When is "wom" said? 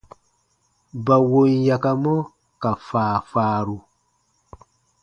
1.29-1.51